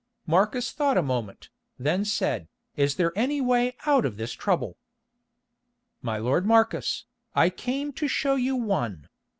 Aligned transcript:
Marcus 0.25 0.71
thought 0.71 0.97
a 0.97 1.03
moment, 1.03 1.51
then 1.77 2.03
said, 2.05 2.47
"Is 2.75 2.95
there 2.95 3.13
any 3.15 3.39
way 3.39 3.75
out 3.85 4.03
of 4.03 4.17
this 4.17 4.31
trouble?" 4.33 4.75
"My 6.01 6.17
lord 6.17 6.43
Marcus, 6.43 7.05
I 7.35 7.51
came 7.51 7.93
to 7.93 8.07
show 8.07 8.33
you 8.33 8.55
one. 8.55 9.09